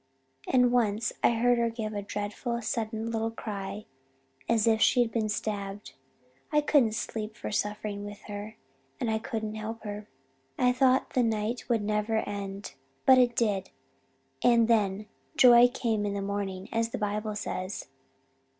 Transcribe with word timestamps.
And 0.47 0.71
once 0.71 1.13
I 1.23 1.29
heard 1.33 1.59
her 1.59 1.69
give 1.69 1.93
a 1.93 2.01
dreadful 2.01 2.59
sudden 2.63 3.11
little 3.11 3.29
cry 3.29 3.85
as 4.49 4.65
if 4.65 4.81
she 4.81 5.03
had 5.03 5.11
been 5.11 5.29
stabbed. 5.29 5.93
I 6.51 6.59
couldn't 6.61 6.93
sleep 6.93 7.35
for 7.35 7.51
suffering 7.51 8.03
with 8.03 8.23
her; 8.23 8.55
and 8.99 9.11
I 9.11 9.19
couldn't 9.19 9.53
help 9.53 9.83
her. 9.83 10.07
I 10.57 10.73
thought 10.73 11.11
the 11.13 11.21
night 11.21 11.69
would 11.69 11.83
never 11.83 12.27
end. 12.27 12.73
But 13.05 13.19
it 13.19 13.35
did; 13.35 13.69
and 14.43 14.67
then 14.67 15.05
'joy 15.37 15.67
came 15.67 16.03
in 16.07 16.15
the 16.15 16.21
morning' 16.23 16.67
as 16.71 16.89
the 16.89 16.97
Bible 16.97 17.35
says. 17.35 17.85